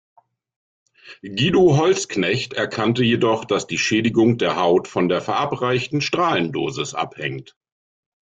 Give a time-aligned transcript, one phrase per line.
[1.21, 7.55] Guido Holzknecht erkannte jedoch, dass die Schädigung der Haut von der verabreichten Strahlendosis abhängt.